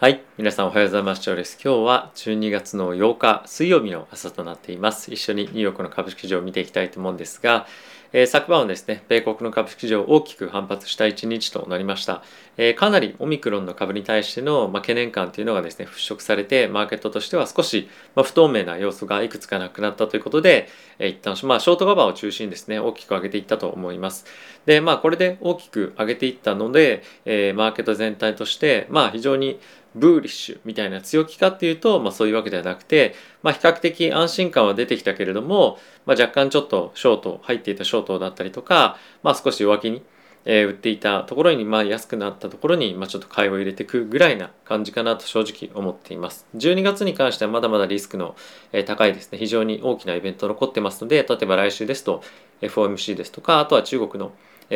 [0.00, 0.22] はい。
[0.36, 1.34] 皆さんおはようございます。
[1.34, 1.58] です。
[1.60, 5.12] 今日は12月の8日水曜日の朝となっています。
[5.12, 7.66] 一緒にニューヨークの株式市場を見ていきたいと思うんですが、
[8.12, 12.22] えー、昨晩はですね、米国の株式市場大きく反発した一日となりました。
[12.56, 20.68] えー、かなりオミクロンの株に対しての、まあ、懸念感というのがですね、払拭されて、マーケットとしては少し、まあ、不透明な要素がいくつかなくなったということで、
[21.00, 24.26] えー、一旦、まあ、ショートカバーを中心にですね、大きく上げていったと思います。
[24.64, 29.58] で、まあ、これで大きく上げていったので、えー、マーケット全体として、まあ、非常に
[29.94, 40.02] ブーリッシュみたいな強気かっていうと、まあ、そういうわけではなくて、まあ、比較的安心感は出てきたけれども、まあ、若干ちょっとショート入っていたショートだったりとか、まあ、少し弱気に、
[40.44, 46.46] えー、売っていたところに、まあ、安くなったところに、まあ、ちょっと買いを入れていくぐらいな感じかなと正直思っています。
[46.56, 48.36] 12月に関してはまだまだリスクの、
[48.72, 49.38] え、高いですね。
[49.38, 52.22] 非常に大きなイベント残ってますので例えば来週ですと
[52.62, 54.32] FOMC ですとかあとは中国の、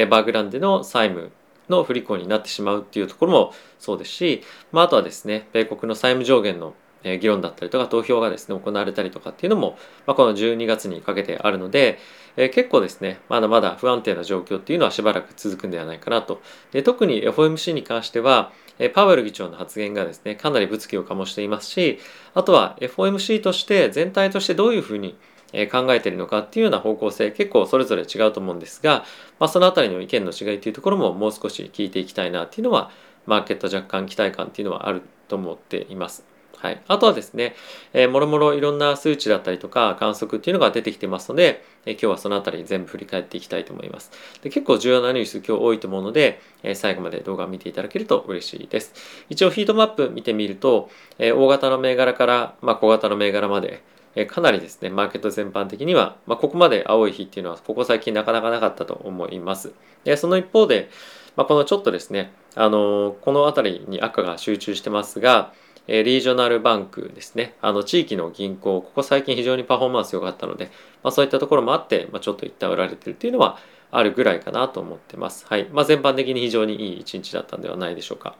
[0.08, 1.32] バーグランでの債務
[1.68, 11.98] の不履行になってしまうっていうところもそうですし、まあ、あとはですね米国の債務上限の議論だったりとか投票がですね行われたりとかっていうのも、まあ、この12月にかけてあるので、
[12.36, 16.40] えー、結構ですねまだまだ不安定な状況っていうのはしばらく続くんではないかなと。
[16.70, 18.52] で特に FOMC に関しては
[18.94, 21.98] パウエル議長の発言がですねかなり物議を醸していますし
[22.34, 25.16] あとは FOMC として全体としてどういうふうに
[25.52, 29.04] え考えてるのかっていうような方向性結構それぞれ違うと思うんですが、
[29.38, 32.90] まあ、その辺りの意見の違いというところももう少し聞いていきたいなっていうのは
[33.26, 36.32] マーケット若干期待感っていうのはあると思っています。
[36.62, 37.56] はい、あとはですね、
[37.92, 44.12] えー、もろもろいろんな数値だったりとか観測っていうのが出てきてますので、えー、今日はそのあたり全部振り返っていきたいと思います。
[44.42, 48.94] で結構重要なニュース今日多いと思うので、えー、最後まで動画を見ていただけると嬉しいです。
[49.28, 53.82] 一応ヒートマップ見てみると、え大型の銘柄から、まあ、小型の銘柄まで、
[54.14, 59.72] えかなりですね、マーケット全般的には、まあ、ここまで青い日っていうのは、ここ最近なかなかなかったと思います。
[60.04, 60.90] でその一方で、
[61.36, 65.52] まあ、このちょっとですね、あのこの辺りに赤が集中してますが、
[65.88, 70.70] えリージョナルバンクですね、あの地域の銀行、ここ最近非常にパフォーマンス良かったので、
[71.02, 73.58] まあ、そういったところもあって、まあ、ちょっと一旦売られてるっていうのは
[73.90, 75.46] あるぐらいかなと思ってます。
[75.48, 75.68] はい。
[75.72, 78.36] まあ、全般的に非常にいい一日だったんではないでしょうか。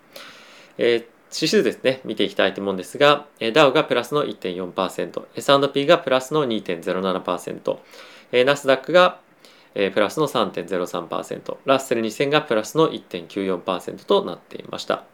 [0.79, 9.21] えー指数ですね、見ていきたいと思うんですが、ダウがプラスの1.4%、S&P がプラスの2.07%、ナスダックが
[9.75, 15.05] プラスの3.03%、ラッセル2000がプラスの1.94%となっていました。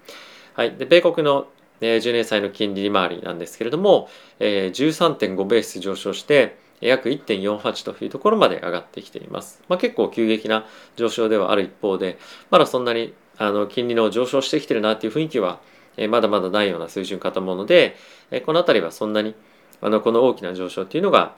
[0.54, 1.46] はい、で米国の
[1.80, 4.08] 10年債の金利利回りなんですけれども、
[4.40, 9.62] 13.5ベース上昇して、約1.48というところまで上がってきています。
[9.68, 10.64] まあ、結構急激な
[10.96, 12.18] 上昇ではある一方で、
[12.50, 15.60] まだそんなにあの金利の上昇してきてるなっていう雰囲気は
[15.98, 17.96] えまだまだないような水準かと思うので、
[18.30, 19.34] えこの辺りはそんなに
[19.80, 21.34] あのこの大きな上昇っていうのが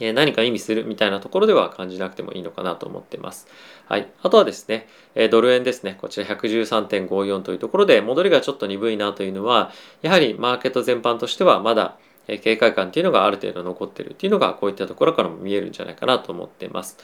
[0.00, 3.46] え何か意味するみたいなところでは感じなくてもいいのかなと思っています。
[3.86, 4.08] はい。
[4.22, 5.96] あとはですね、えドル円ですね。
[6.00, 9.72] こちら113.54というところで、戻りがちょっと鈍いなというのは、
[10.02, 16.98] やはりマーケット全般としてはまだ警戒感っていうのがある程度残ってるっていうのが、こういったところからも見えるんじゃないかなと思っています。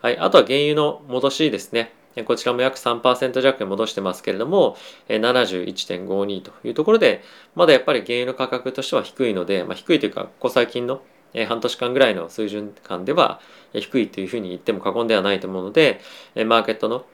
[0.00, 0.18] はい。
[0.18, 1.92] あとは原油の戻しですね。
[2.24, 4.76] こちらも約3%弱に戻してますけれども、
[5.08, 7.22] 71.52というところで、
[7.54, 11.02] まだやっぱり原油の価格としては低いので、まあ、低いというか、ここ最近の
[11.48, 13.40] 半年間ぐらいの水準感では
[13.72, 16.00] 低いというふうに言っても過言ではないと思うので、
[16.46, 17.04] マーケットの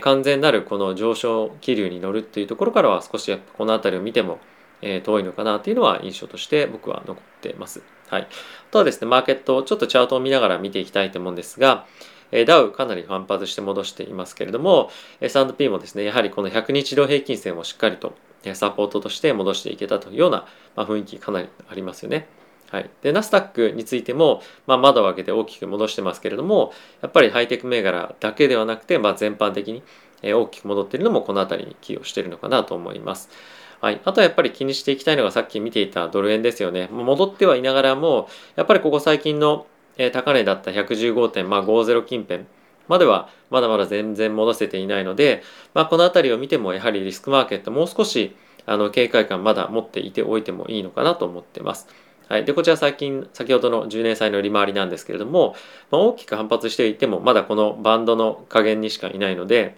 [0.00, 4.38] 完全なるこの上昇気流に乗るっていうところからは少しやっぱこの辺りを見ても
[4.80, 7.82] 遠いのかなというのは印象として僕は残っています。
[8.08, 8.22] はい。
[8.22, 8.26] あ
[8.70, 11.86] とはですね、マーケットを、ちょっとチャートを見ながら見ていきたいと思うんですが、
[12.46, 18.14] ダウかなり反発して戻していますけれども S&P もですねやはりこの100日移動平均線をしっかりと
[18.54, 22.26] サポートとして戻していけたというような、ま雰囲気かなりありますよね。
[22.70, 26.72] はい、でナスダックについても、まあ、窓を開けて大きく戻してますけれども
[27.02, 29.82] やっぱりハイテク銘柄だけではなくて、まあ、全般的に
[30.22, 33.28] 大きく戻っているのもこの辺りに寄与しているのかなと思います。
[33.82, 36.88] はい、あとはやっぱり気にしていきたいのがさっき見ていたドル円ですよね。
[36.90, 39.66] 戻ってはいながらもやっぱりここ最近の
[39.98, 42.44] え高値だった115.50近辺
[42.88, 45.42] まではまだまだ全然戻せていないので、
[45.74, 48.36] まあ、この辺りを見てもやはりリスクマーケットもう少し
[48.66, 51.88] あの警戒感まだ持っていておいてもいいのかなと思ってます。
[52.28, 55.54] はい、でこちら最近先ほどの10年債の利回りなんですけれども、
[55.90, 59.76] まあ、大きく反発していてもまだこのバンドの加減にしかいないので、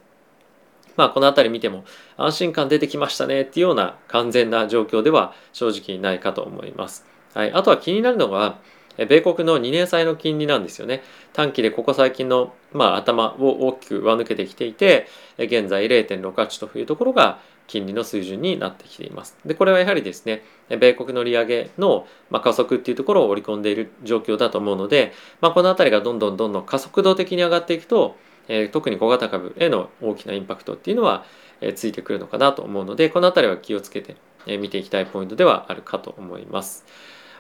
[0.97, 1.85] まあ、この辺り見ても
[2.17, 7.05] 安心感出てきましたねっていうような完全な状況では正直ないかと思います。
[7.33, 8.59] はい、あとは気になるのが
[8.97, 11.03] 米国の2年債の金利なんですよね。
[11.33, 15.07] 短期でここ最近の、まあ、頭を大きく上抜けてきていて、
[15.39, 19.37] 現在0.68というところが金利の水準になってきています。
[19.45, 28.17] で、これはやはりですね、米国の利上げの、ま、加速っていうところを織り込んでいる状況だと思うので、まあ、この辺りがどんどんどんどん加速度的に上がっていくと、
[28.49, 31.25] え、特に小型株への大きなインパクトっていうのは、
[31.61, 34.17] え、ついてくるのかなと思うので、この辺りは気をつけて
[34.59, 36.85] 見ていきたいポイントではあるかと思います。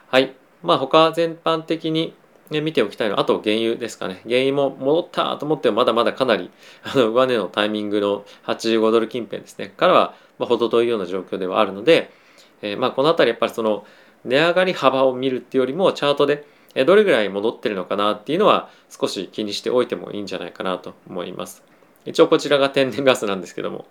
[0.08, 0.43] はい。
[0.64, 2.14] まあ他全般的に
[2.50, 4.22] ね見ておきたいのはあと原油ですかね。
[4.24, 6.50] 原油も戻ったと思ってもまだまだかなり
[6.82, 9.68] あの上値のタイミングの85ドル近辺ですね。
[9.68, 12.10] からはまあ程遠いような状況ではあるので、
[12.62, 13.84] えー、まあこの辺りやっぱりその
[14.24, 16.46] 値上がり幅を見るっていうよりもチャートで
[16.86, 21.62] どれぐらい戻ってるのかなっていうのは少し気にしておいてもいいんじゃないかなと思います。
[22.04, 23.84] 一応こちらが天然ガスなんですけども。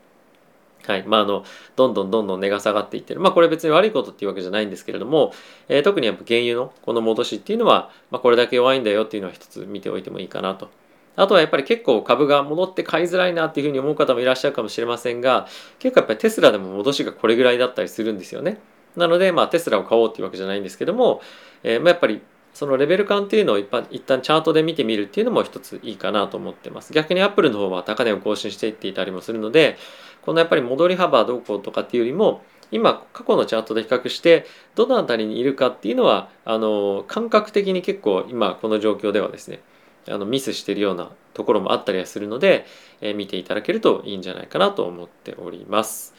[0.85, 1.45] はいまあ、あの
[1.75, 5.33] どんどんどんどん値が下がっていってる、まあ、これ別に悪いことっていうわけじゃないんですけれども、
[5.69, 10.69] えー、特にやっぱ原油のこの戻しっていうのは、まあ、これだけ弱いんだよっていうのは一つ見ておいてもいいかなと。
[11.15, 15.47] あとはやっぱり結構株が戻って買いづらいなっていうふうに思う方もいらっしゃるかもしれませんが
[15.77, 18.59] 結構やっぱりテスラでも戻しがこれぐらいだったりするんですよね。
[18.95, 21.21] なので、まあ、テスラを買おうっていうわけじゃないんですけども、
[21.63, 22.21] えー、まあ、やっぱり
[22.53, 26.93] そのレベル感っていうのを一般一旦チャートで見てみるっていうのも一ついいかなと思ってます。
[26.93, 29.77] 逆にアップルの方は高値を更新していっていたりもするので、
[30.21, 39.61] このやっぱり戻り幅どうこうとかっていうよりも、今過去のチャートで比較してどの辺りにいるかっていうのはあの感覚的に結構今この状況ではですね
[40.07, 42.65] あのミスしてるようなところもあったりはするので、
[43.01, 46.13] え、見ていただけるといいんじゃないかなと思っております。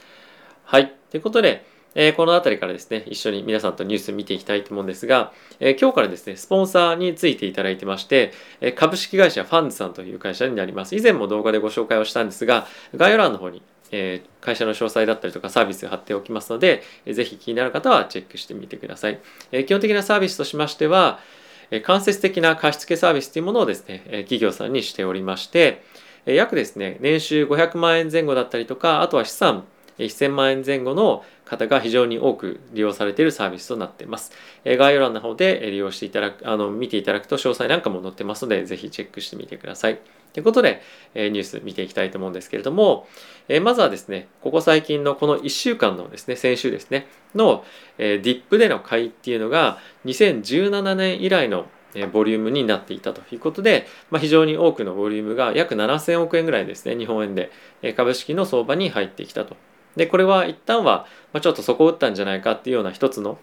[0.65, 0.95] はい。
[1.11, 10.97] ということで、えー、この辺りからですね、一緒に皆さんとニュース見ていきたいと思うんですが、えー、今日からですね、スポンサーについていただいてまして、えー、株式会社ファンズさんという会社になります。
[10.97, 13.63] 以前も動画でご紹介をしたんですが、概要欄の方に、
[13.93, 19.21] え会社の詳細だったりとかサービス貼っておきますので、えぜひ気になる方はチェックしてみてください。
[19.53, 21.21] え基本的なサービスとしましては、
[21.71, 25.83] え間接的な貸付サービスというものをですね、え企業さんにしておりまして、
[26.27, 29.65] 約ですね、年収500万円前後だったりとか、あとは資産
[29.99, 34.33] 1000万円前後の方が非常に多く利用されているサービスとなっています。
[34.65, 39.99] 概要欄の方で利用していただく、あの見ていただくと詳細なんかも載ってますので、ぜひチェックしてみてください。
[40.33, 40.83] ということで、
[41.15, 43.07] ニュース見ていきたいと思うんですけれども、
[43.63, 47.07] まずはですね、ここ最近のこの1週間のですね、先週ですね、
[47.37, 47.65] の
[47.99, 51.67] ディップでの買いっていうのが2017年以来の
[52.13, 57.53] ボリュームになっていたということで、まあ、非常に多くのボリュームが約7000億円ぐらいですね、日本円で
[57.97, 59.55] 株式の相場に入ってきたと
[59.97, 63.39] でこれは一旦は、まあ、ちょっと底を打ったんじゃないかっていうような一つの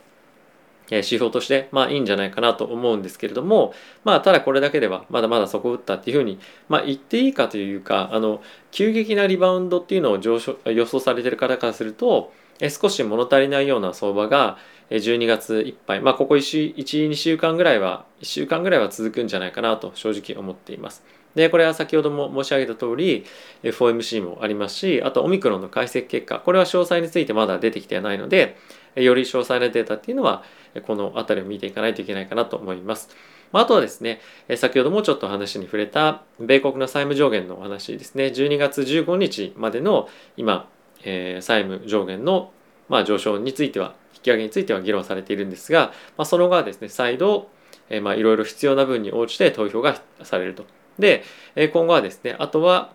[0.89, 12.33] 指標として、まあいいんじゃないかなと思うんですけれども、まあただこれだけではまだまだ底を打ったっていうふうに、まあ言っていいかというか、あの、急激なリバウンドっていうのを上昇予想されてる方からすると、
[12.69, 14.57] 少し物足りないような相場が
[14.89, 21.03] 12月いっぱい、まあここ1、2週間ぐらいは、1週間ぐらいは続くんじゃないかなと正直思っています。
[21.35, 23.25] でこれは先ほども申し上げた通り
[23.63, 28.57] FOMC もありますしあとオミクロンの解析結果これは詳細についてまだ出てきてないので
[28.95, 30.43] より詳細なデータっていうのは
[30.85, 33.09] この辺りを見ていかないといけないかなと思います。
[33.53, 34.21] あとはですね、
[34.55, 40.07] 先ほどもちょっと話に触れた米国の債務上限のお話ですね、12月15日までの
[40.37, 40.69] 今、
[41.03, 42.51] えー、債務上限の、
[42.87, 47.49] まあ、上昇については、引き上げについては議論されているんですが、まあ、その後はですね、再度、
[47.89, 50.65] え、まあいろいろ必要な分に応じて投票がされると。
[50.99, 51.23] で、
[51.55, 52.93] 今後はですね、あとは、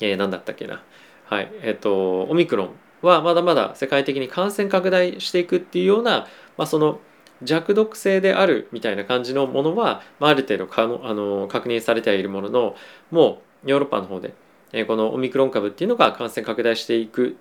[0.00, 0.82] えー、何だったっけな。
[1.26, 1.50] はい。
[1.62, 2.70] えっ、ー、と、オミクロン
[3.02, 6.26] はまだまだ世界的に感染拡大していくっていうような、
[6.56, 7.00] まあ、その
[7.42, 12.76] 弱毒性であるみたいな感じのものは、まあ、ある程度かのあの確認されてはいるものの、
[13.10, 14.34] もうヨーロッパの方で、
[14.72, 17.32] えー、このオミクロン株っていうのが感染拡大していくっ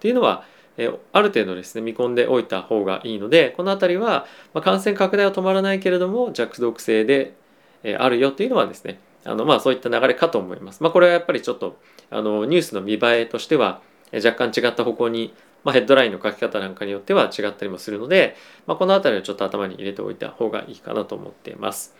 [0.00, 0.44] ていうのは、
[0.76, 7.34] えー、ある程度ですね、見込んでおいた方がいいので、この辺りは、まあ、感染拡大は止まらないけれども、弱毒性で、
[7.82, 10.82] えー、あるよっていうのはですね、あのまあそういった流れかと思います。
[10.82, 11.78] まあ、これはやっぱりちょっと
[12.10, 13.80] あのニュースの見栄えとしては
[14.12, 18.36] 若干違った方向に、まあ、ヘッドラインの書き方なんかによっては違ったりもするので、
[18.66, 21.94] まあ、この辺りをちょっと頭に入れておいた方がいいかなと思っています。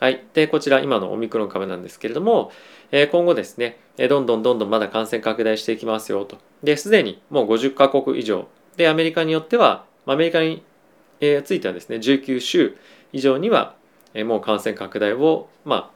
[0.00, 0.24] はい。
[0.34, 2.50] で、こちら今のオミクロン株なんですけれども、
[2.90, 3.78] え今後ですね、
[4.08, 6.38] どんどんどんどんまだ感染拡大していきますよと。
[6.62, 8.48] で、すでにもう50カ国以上。
[8.76, 10.64] で、アメリカによっては、アメリカに
[11.20, 12.76] ついてはですね、19週
[13.12, 13.76] 以上には
[14.26, 15.93] もう感染拡大を、まあ、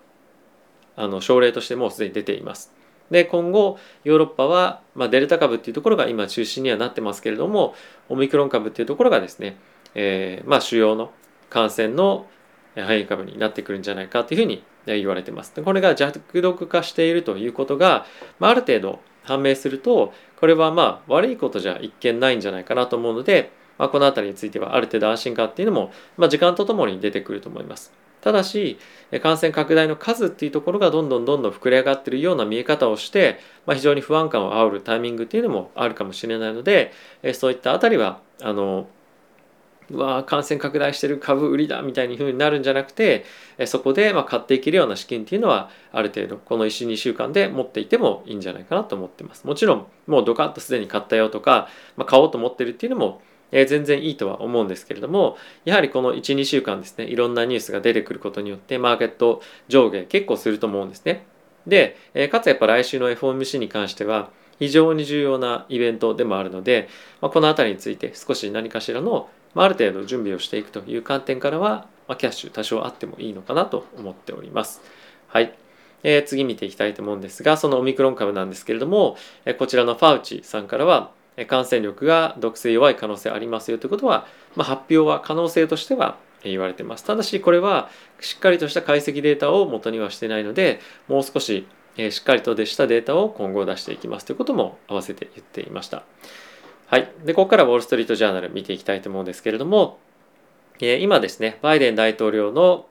[0.99, 2.73] あの症例としてもすでに出ています。
[3.11, 7.75] で今後ヨーロッパは、まあ、デルタ株っていうところが今中心にはなってますけれども
[8.11, 9.57] オミクロン株っていうところがですね、
[9.95, 11.11] えー、まあ主要の
[11.49, 12.27] 感染の
[12.75, 15.55] 変異株になってくるんじゃないかというふうに言われてます。
[15.55, 18.07] でこれが弱毒化しているということが、
[18.39, 27.93] まあ、ある程度判明するとこれはまあ悪いことじゃ一見ないんじゃないかなと思うので、まあ、この辺りについてはある程度安心感っていうのも、まあ、時間とともに出てくると思います。
[28.21, 28.79] ただし
[29.23, 36.93] 感染拡大の数っていうところがどんどんどんどん膨れ上がってるような見え方をして、まあ、非常に不安感を煽るタイミングっていうのもあるかもしれないので
[37.35, 38.89] そういったあたりはあの
[39.91, 43.25] うわ感染拡大してる株売りだみたいに風になるんじゃなくて
[43.67, 49.47] そこでま買っていけるような資金っていうのはある程度この12週間で持っていてもいいんじゃないかなと思ってます。
[49.47, 53.23] もちろんもうドカッとすでに買ったよとか、まあ、買おうと思ってるっていうのも
[53.53, 61.27] え全然いいとは思うんですけれどもやはりこの12週間ですねいろんなニュースが出てくることによってマーケット上下結構すると思うんですね
[61.67, 66.89] で、えかつやっぱ来週の FOMC に関しては非常に重要なイベントでもあるので、
[67.21, 74.81] まあ、この辺りについて少し何かしらのまあ、ある程度準備をしていくという観点からは、まあ、キャッシュ多少あってもいいのかなと思っております。
[75.27, 75.55] はい。
[76.05, 81.11] えー、次見ていきたいと思うんですが、そのオミクロン株なんですけれども、え、こちらのファウチさんからは、
[81.47, 84.27] 感染力が毒性弱い可能性ありますよということは、
[84.57, 87.05] まあ、発表は可能性としては言われてます。
[87.05, 87.91] ただしこれは
[88.21, 91.67] しっかりとした解析データを元にはしてないので、もう少し
[91.97, 96.05] しっかりとでしたデータを今後出していきますということも合わせて言っていました。
[96.87, 97.11] はい。
[97.25, 99.99] で、ここからウォール・ストリート・ジャーナル見ていきたいと思うんですけれども、
[100.81, 102.87] 今ですね、バイデン大統領の、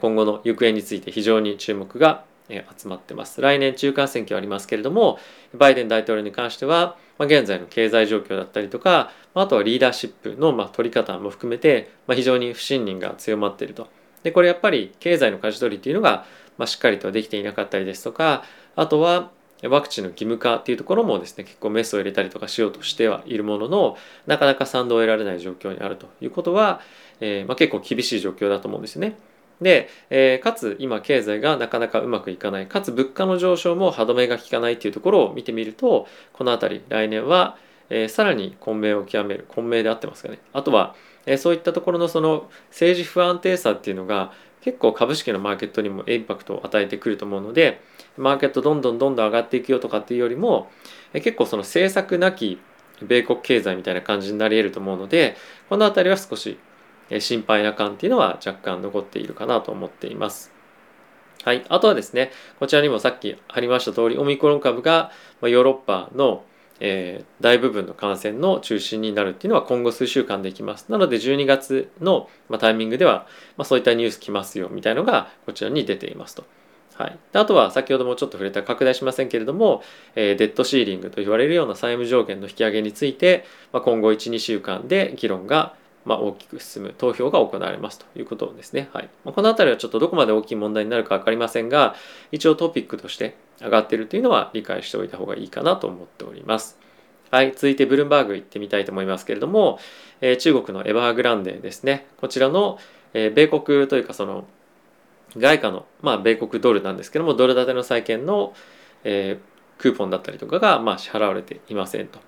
[0.00, 2.24] 今後の行方について非常に注目が、
[2.56, 3.40] 集まってます。
[3.40, 5.18] 来年中間選挙ありますけれども、
[5.54, 13.88] バイデン大統領に関しては、ま、現在の経済状況だったりとか、あとはリーダーシップの、ま、取り方も含めて、ま、非常に不信任が強まっていると。
[14.22, 16.24] で、これやっぱり経済の舵取りっていうのが、
[16.58, 18.44] ま、しっかりとできていなかったりですとか、
[18.76, 19.30] あとは、
[19.68, 26.80] ワクチンの義務化っていうところもですね結構メスを入れたりとかしようとしてはいるもののなかなか賛同を得られない状況にあるということは、
[27.20, 29.16] えー、ま、結構厳しい状況だと思うんですよね。
[29.60, 32.66] で、えー、かつ今経済がなかなかうまくいかない。
[32.66, 37.58] かつ物価の上昇も歯止めが効かないっていうところを見てみるとこの辺り来年は、
[37.90, 39.44] えー、さらに混迷を極める。
[39.48, 40.38] 混迷であってますかね。
[40.52, 40.94] あとは、
[41.26, 47.80] えそういったところのその政治不安定さっていうのが結構株式のマーケットにもインパクトを与えてくると思うので
[48.16, 50.70] マーケットどんどんどんどん上がっていくよとかっていうよりも
[51.12, 52.58] え結構その政策なき
[53.02, 55.36] 米国経済みたいな感じになり得ると思うので
[55.68, 56.58] この辺りは少し
[57.18, 60.52] 心配な感っていうのは若干残っているかなと思っています。
[61.42, 61.64] はい。
[61.68, 65.10] あとはですね、こちらにもさっき貼りました通り、オミクロン株が
[65.42, 66.44] ヨーロッパの
[66.80, 70.86] えー、大部分の感染の中心になるっていうのは今後数週間できます。
[70.88, 73.26] なので12月の、ま、タイミングでは、
[73.56, 76.44] まあ、そういったニュース来ますよみたいのがこちらに出ていますと。
[76.94, 79.82] はい、であとは先ほどもちょっと触れた拡大しませんけれども、
[80.16, 85.74] えー、デッドシーリングと言われるような債務上限の引き上げについて、まあ、今後12週間で議論が
[86.04, 88.88] まあ、大きく進む投票が行われますということですね。
[88.92, 91.94] はい、この辺りはちょっとどこまで大きい問題になるか分かりませんが
[92.32, 96.78] 一応トピックとして上がっているというのは理解しておいた方がいいかなと思っております。
[97.30, 99.78] はい、続いてブルームバーグ行ってみたいと思いますけれども、
[100.20, 102.06] えー、中国のエバーグランデですね。
[102.16, 102.78] こちらの、
[103.14, 104.46] えー、米国というかその
[105.36, 108.52] 外貨の、まあ、米国ドルなんですけども、ドル建ての債券の、
[109.04, 112.18] えー、クーポンだったりとかが、まあ、支払われていませんと。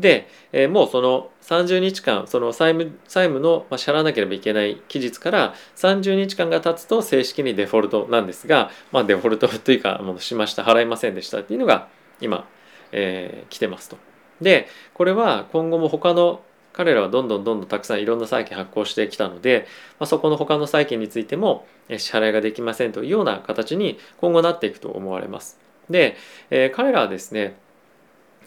[0.00, 11.88] で、えー、もうその30日間、その債務債務の、まあ、支払わなければいけない期日から30日間が経つと正式にデフォルトなんですが、まあ、デフォルトというか、もうしました、払いませんでしたっていうのが
[12.20, 12.48] 今、
[12.92, 13.98] えー、来てますと。
[14.40, 16.40] でこれは今後も他の
[16.72, 19.66] 彼らはどんどんどんどんたくさんいろんな債券発行してきたので、
[19.98, 25.58] まあ、そこの他の債券についても支払いができませんというような形に今後なっていくと思われます。
[25.90, 26.16] で、
[26.50, 27.56] えー、彼らはですね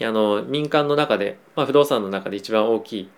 [0.02, 3.10] あの民間の中で、まあ、不動産の中で一番大きい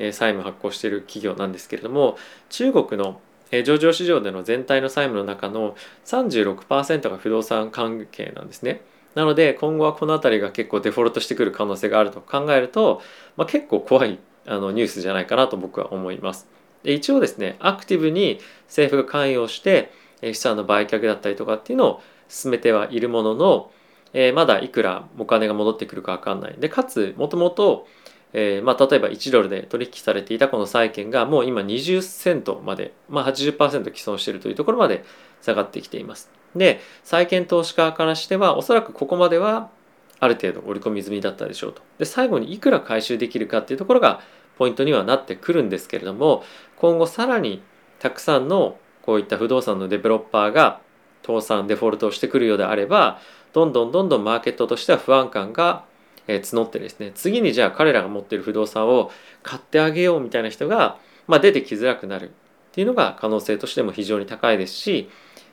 [0.00, 2.16] え債務発行している企業なんですけれども
[2.48, 3.20] 中国の
[3.64, 8.80] 上場市場での全体の債務の中の36%が不動産関係なんですね。
[9.16, 13.02] なので今後はこの辺りが結構デフォルトしてくる可能性があると考えると、
[13.36, 16.46] まあ、結構怖いあのニュースじゃないかなと僕は思います。
[16.84, 19.90] で一応ですねアクティブに政府が関与して
[20.22, 23.72] 資産の売却だったりとかっていうのを進めてはいるものの、
[24.12, 26.56] えー、まだいくらお金が戻ってくるか分かんない。
[26.58, 27.86] でかつもともと
[28.32, 33.52] えーまあ、例えば1ドルで取引されていたこの債券がもう今20セントまで、まあ80、
[33.82, 35.04] 既存しているというところまで
[35.42, 36.30] 下がってきています。
[36.54, 39.70] で債券投資家からしてはおそらくここまでは
[40.18, 44.20] ある程度織り込み済みだったでしょうとで最後にいくら回収できるかっていうところが
[44.58, 46.42] ポイントにはなってくるんですけれども
[46.76, 47.62] 今後さらに
[47.98, 50.80] たくさんのこういった不動産のデベロッパーが
[51.24, 53.20] 倒産デフォルトをしてくるようであれば
[53.52, 55.84] どんどんどんどんマーケットとしては不安感が
[56.26, 59.10] 募ってですね次にじゃあ彼らが持っている不動産を
[59.42, 62.32] 買ってあげようみたいな人が、まあ、出てきづらくなるっ
[62.72, 65.10] ていうのが可能性としても非常に高いですし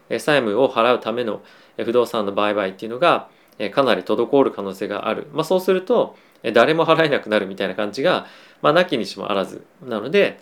[0.10, 1.42] 債務を払うための
[1.78, 3.30] 不動産の売買っていうのが
[3.72, 6.16] かなり滞る可能性がある、まあ、そうすると
[6.54, 8.28] 誰も払えなくなるみたいな感じが、
[8.62, 10.40] まあ、なきにしもあらずなので、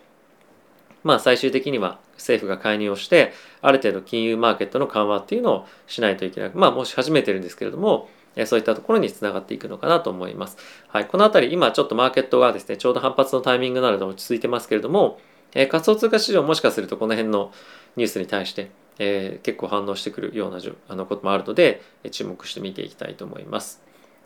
[1.03, 8.10] まあ、最終的には政府が介入をしてある程度金融マーケットの緩和っていうのをしないといけないまあもし始めてるんですけれども
[8.45, 10.57] そういったところにつながっていくのかなと思います。
[10.89, 15.19] はい、この辺り今ちょっとマーケットがですねちょうど反発のタイミングなので落ち着いてますけれども、
[15.53, 17.53] え仮想通貨市場もしかするとこの辺の
[17.95, 23.81] ニュースに対して、えー、結構反応してくるようなあのこともあるので、え注目して見ていきたいと思います。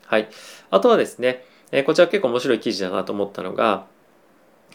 [0.08, 0.28] はい、
[0.72, 3.86] あとはですね、えこちら結構面白い記事だなと思ったのが、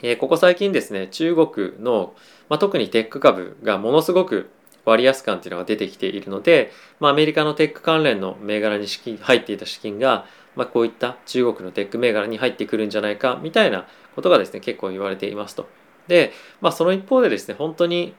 [0.03, 2.15] えここ最近ですね中国の、
[2.49, 4.51] まあ、特にテック株がものすごく
[4.85, 15.69] 割安感っていうのが出てきているので、まあ、アメリカのテック関連の銘柄に資金入っていた資金が、まあ、こういった中国のテック銘柄に入ってくるんじゃないかみたいなことがですね結構言われていますと。
[16.07, 18.15] で、まあ、その一方でですね本当に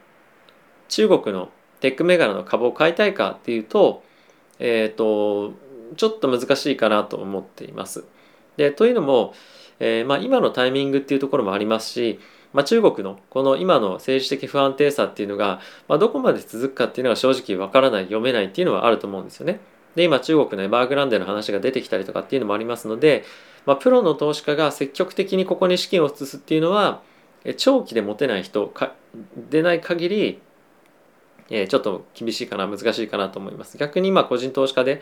[0.90, 1.50] 中国の
[1.82, 4.04] テック銘柄の株を買いたいかっていうと,、
[4.60, 5.54] えーと、
[5.98, 8.06] ちょっと難しいかなと思っています。
[8.58, 9.34] でというのも、
[9.80, 12.20] えーまあ、今のタイミングっていうところもありますし
[12.56, 19.60] まあ、中国のこの今の政治的不安定さっていうのが、まあ、どこまで続くかっていうのが正直わからない読めないっていうのはあると思うんですよね。
[19.96, 23.26] で今中国のエバーグランデの話が出てきたりとかっていうのもありますので、
[23.66, 27.02] まあ、プロの投資家が積極的にここに資金を移すっていうのは
[27.58, 28.94] 長期で持てない人か
[29.50, 30.40] でない限り
[31.50, 35.02] えちょっと厳しいかな難しいかなと思います逆に今個人投資家で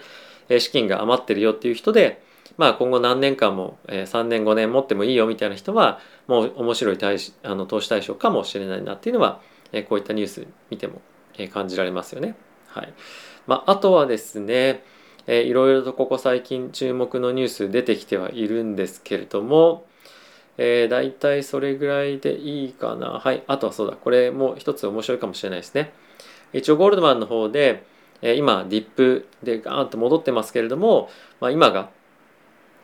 [0.59, 2.21] 資金が余ってるよっていう人で
[2.57, 9.41] まあ、今後何年間も、えー、3年5年持ってもいいよみたいな人はもう面白い対あの投資対象かもしれないなっていうのは、
[9.71, 11.01] えー、こういったニュース見ても、
[11.37, 12.35] えー、感じられますよね。
[12.67, 12.93] はい
[13.47, 14.83] まあ、あとはですね、
[15.27, 19.85] えー、いろいろとここ最近注目のニュース出てきてはいるんですけれども、
[20.57, 23.19] えー、大体それぐらいでいいかな。
[23.19, 23.43] はい。
[23.47, 23.97] あとはそうだ。
[23.97, 25.93] これも一つ面白いかもしれないですね。
[26.53, 27.83] 一応ゴールドマンの方で、
[28.21, 31.89] えー、今ディップでガーンと戻ってますけれども、まあ、今が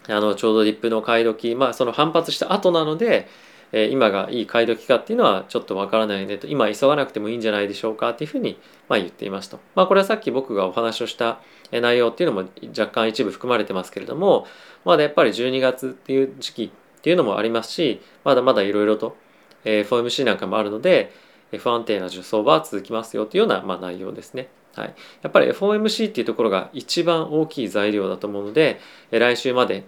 [0.10, 3.28] あのちょうどリップの買い時まあその反発した後なので、
[3.72, 9.60] えー、今がいい買い時かっていうのはちょっとわからないねと今急がなくてもいいんじゃないでしょうかっていうふうに、まあ、言っていますと。
[9.76, 11.40] まあこれはさっき僕がお話をした
[11.72, 14.48] 内容っていうのも若干一部含まれてますけれども
[14.86, 16.64] まだやっぱり12月っていう時期
[17.00, 19.16] っていうのもありますしまだまだいろいろと、
[19.64, 21.14] えー、FOMC なんかもあるので
[21.58, 24.50] 不安定な相場は続きますよというような、まあ、内容ですね。
[24.76, 29.84] はい、やっぱり FOMC っていうところが一番大きい材料だと思うので来週まで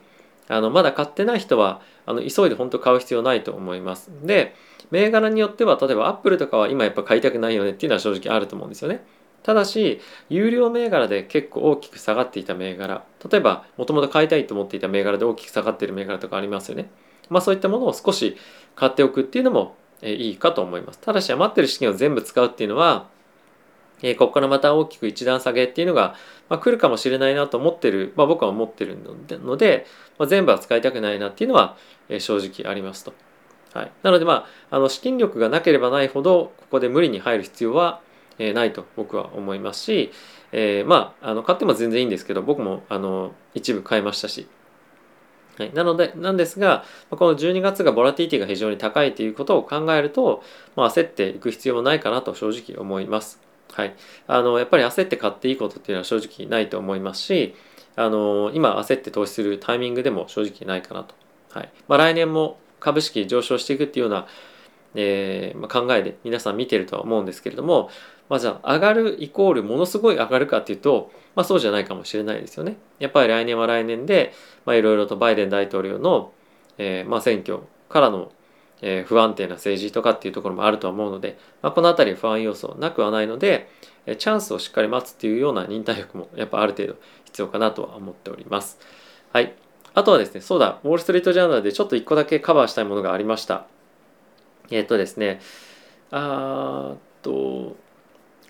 [0.52, 4.12] あのまだ買ってない人はあの急いで本当買う必要ないと思います。
[4.24, 4.56] で
[4.92, 9.06] 銘柄によっては例えばアップルとかは今やっぱ買いたくないよねっていうのは正直あると思うんですよね。
[9.44, 10.00] ただし
[10.30, 16.92] 有料銘柄で結構大きく下がっていた銘柄例えばもともと買いたいと思っていた銘柄で大きく下がっている銘柄とかありますよね。
[17.30, 18.38] まあそういったものを少し
[18.76, 21.00] 買っておくっていうのもいいかと思います。
[21.00, 23.08] ただし余ってる資金を全部使うっていうのは
[24.02, 26.16] えここからまた大きく一段下げっていうのが、
[26.50, 28.98] まあ、来るかもしれないなと思ってる、まあ、僕は思ってる
[29.44, 29.86] ので、
[30.18, 31.78] まあ、全部は使いたくないなっていうのは、
[32.10, 33.14] え正直ありますと。
[33.74, 38.02] はい、なのでまああの資金力がなければないほどここで無理に入る必要は、
[38.38, 40.12] えないと僕は思いますし、
[40.52, 44.48] えー、まああの買っても全然いいんですけど僕もあの一部買いましたし。
[45.58, 50.44] はい、なのでなんですがこの12月がボラティティが非常に高いということを考えると、
[50.76, 53.51] まあ、焦っていく必要もないかなと正直思います。
[53.72, 53.96] はい、
[54.28, 57.56] あのやっぱり焦って買っていいことっていうのは正直ないと思いますし
[57.96, 61.16] あの今焦って投資するタイミングでも正直ないかなと、
[61.52, 61.70] はい。
[61.88, 64.28] まあ、来年も株式上昇していくっていうような、
[64.96, 67.90] えーまあ、考えで皆さん見てるとは思うんですけれども、
[68.30, 72.78] まあ、じゃあ上がるイコールものすごい上がるかっていうと、まあ、そうじゃないかもしれないですよね。
[73.00, 74.34] やっぱり来年は来年で
[74.68, 76.32] いろいろとバイデン大統領の、
[76.78, 78.32] えーま、選挙からの
[78.82, 83.70] え、不安定な政治とかっていうところもあるとは思うので、まあ、この辺り不安要素なくはないので、
[84.06, 88.80] えチャンスをしっかり待つっていうような忍耐力もやっぱある程度必要かなとは思っております。
[89.32, 89.54] はい。
[89.94, 93.66] あとはですね、そうだ、ウォール・ストリート・ジャーナルでちょっと一個だけカバーしたいものがありました。
[94.72, 95.42] えっ、ー、とですね、
[96.12, 97.76] あーっと、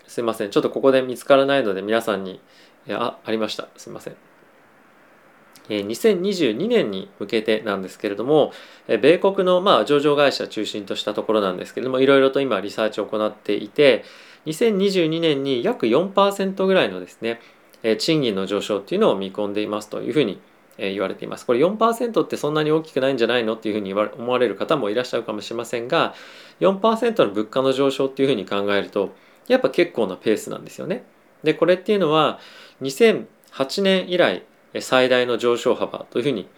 [0.06, 0.50] すいません。
[0.50, 2.40] ちょっとここで見つからないので皆さんに、
[2.90, 3.68] あ、ありました。
[3.76, 4.31] すいません。
[5.68, 8.52] 2022年に向けてなんですけれども
[8.88, 14.04] 米国のまあ上場会社中心としたところなんですけれどもいろいろと今リサーチを行っていて
[14.46, 17.40] 2022年に約4%ぐらいのですね
[17.98, 20.40] 賃金の上昇っていうのを見込んでいますというふうに
[20.78, 21.46] 言われています。
[21.46, 26.14] これ4%ってそんなに大きくないんじゃないのっていうふうに思われる方もいらっしゃるかもしれませんが
[26.60, 29.14] 4%の物価の上昇っていうふうに考えると
[29.48, 31.04] やっぱ結構なペースなんですよね。
[31.44, 32.38] でこれっていうのは
[32.80, 33.26] 2008
[33.82, 34.44] 年以来
[34.80, 36.48] 最大の上昇幅というふうに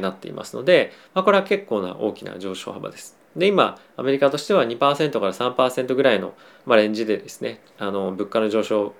[0.00, 3.18] なっていますので、まあ、これは結構な大きな上昇幅です。
[3.36, 6.34] で今アメリカとしては2%から3%ぐらいの、
[6.66, 8.94] まあ、レンジでですねあの物価の上昇を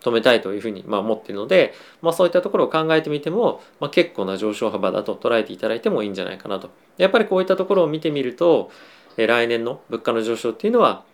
[0.00, 8.70] 止めたいというふうに、まあ、思っているので、まあ、そういったところを考えてみても、まあ、結構な上昇幅だと捉えていただいてもいいんじゃないかなとやっぱりこういったところを見てみると
[9.16, 11.04] 来年の物価の上昇っていうのは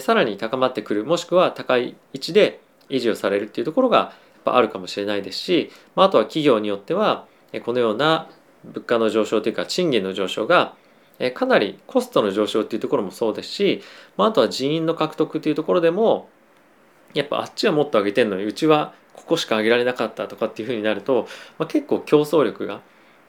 [0.00, 4.12] さらに高まってくるもしくは高い位置で維持をされるっていうところが
[4.48, 7.26] ぱあるかもしれないですし、まあ、あとは企業によっては
[7.64, 8.28] このような
[8.64, 10.74] 物価の上昇というか賃金の上昇が
[11.34, 13.82] かなりコストの上昇っていうところもそうですし、
[14.16, 16.28] まあ、あとは人員の獲得っていうところでも
[17.14, 21.26] やっぱあっちはもっと上げてんのにうちはここしか上げられなかったとかっていうふうになると、
[21.58, 22.82] まあ、結構競争力が、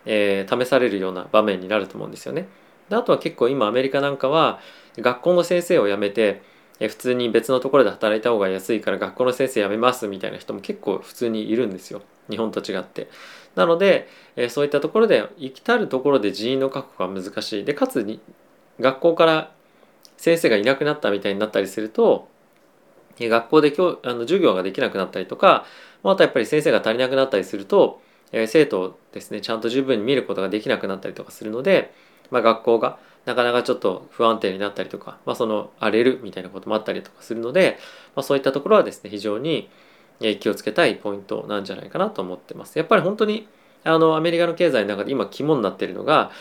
[0.05, 2.47] えー、試されるような場面になると思うんですよね。
[2.89, 4.59] であとは結構今アメリカなんかは
[4.97, 6.41] 学校の先生を辞めて
[6.79, 12.01] え普通に別のところで働いた方が安いから学校の先生辞めますみたいな人も結構普通にいるんですよ。
[12.29, 13.09] 日本と違って。
[13.55, 17.65] なのでえそういったところで生きたるところで人員の確保が難しい。
[17.65, 18.19] でかつに
[18.79, 19.51] 学校から
[20.17, 22.27] 先生がいなくなったみたいになったりすると
[23.19, 25.65] 学校で教あの授業ができなくなったりとか
[26.03, 31.93] またやっぱり先生が足りなくなったりするとえ生徒をですねちゃんと十分に見ることができなくなったりとかするので、
[32.31, 37.77] まあ、学校がなかなかちょっと不安定になったりとか、まあ、その荒れるみたいなこともあったりとかするので、
[38.15, 39.69] まあ、そういったところはですね非常に
[40.39, 42.77] 気をつけたいポイントなんじゃないかなと思ってます。
[42.77, 43.47] やっぱり本当に
[43.83, 46.31] あのアメリカの経済の中で今肝になっているのが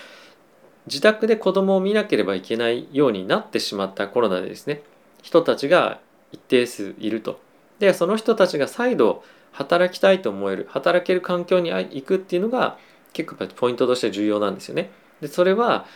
[0.87, 4.83] 自宅で子供を見なければいけないようになってしまったコロナでですね
[5.23, 6.01] 人たちが
[6.33, 7.41] 一定数いると。
[7.79, 12.79] でその人たちが再度働きたいと思える働ける環境に行くっていうのが
[13.13, 14.91] 結構ポイントとして重要なんですよね。
[15.21, 15.87] でそれは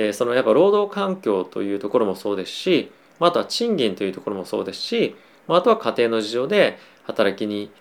[0.00, 5.16] えそのやっぱ労働環境というところもそうですしまあとは賃金というところもそうですし
[5.48, 7.72] まあとは家庭の事情で働きに、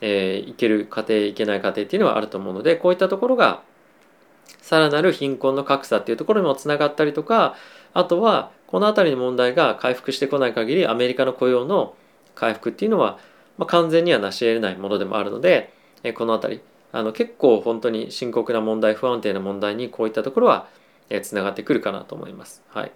[0.00, 3.62] えー、行ける家庭行けない家庭っていうのはあると思うのでこういったところが
[4.62, 7.56] さらなる貧困の格差っていうところにもつながったりとか
[7.92, 11.94] あとはこの辺りの問題が回復してこない限りアメリカの雇用の
[12.34, 13.18] 回復っていうのは、
[13.58, 16.62] まあ、完全には成し得ないものでもあるので、えー、この辺り
[16.92, 20.68] あの結構本当に深刻な問題不安定な問題にこういったところは
[21.22, 22.62] つながってくるかなと思います。
[22.68, 22.92] はい。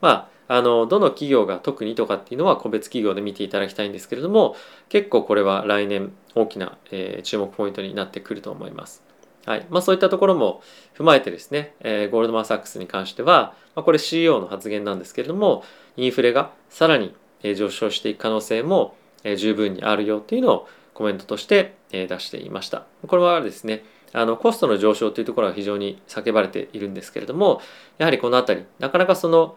[0.00, 4.56] まあ、あの、どの企業が特にとかっていうのは個別企業で見ていただきたいんですけれども、
[4.88, 9.02] 結構これは来年大きな、えー、注目ポイントになってくると思います。
[9.46, 9.66] はい。
[9.70, 10.62] まあそういったところも
[10.96, 15.64] 踏まえてですね、えー、ゴールドマン・サックスに関しては、まあ、これ CEO の発言なんですけれども、
[15.96, 18.96] インフレがさらに上昇していく可能性も
[19.36, 22.86] 十分にあるよっていうのをコメントとして出していました。
[23.06, 27.60] これはですね、あのコストの上昇というところが非常に叫ばれているんですけれども
[27.98, 29.56] やはりこの辺りなかなかその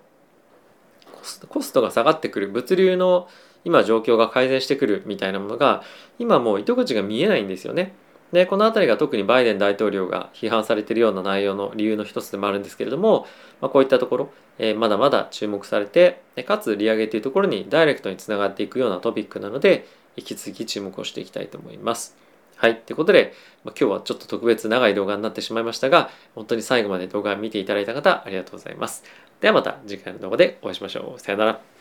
[1.47, 3.27] コストが下がってくる物流の
[3.65, 5.83] 今状況が改善してくるみたいなものが
[6.19, 7.93] 今もう糸口が見えないんですよね。
[8.31, 13.25] でこの辺りが特にバイデン大統領が批判されているような内容の理由の一つでもあるんですけれども、
[13.61, 22.26] まあ、こういったところ、えー、まだまだ注目されてかつ利上げというところにダイレクトにつながっていくようなトピックなので引き続き注目をしていきたいと思います。
[22.57, 22.71] はい。
[22.71, 29.03] ってことで、まあ、今日はちょっと特別長い動画になってしまいましたが、本当に最後まで動画を見ていただいた方、ありがとうございます。
[29.41, 31.19] ではまた次回の動画でお会いしましょう。
[31.19, 31.76] さよなら。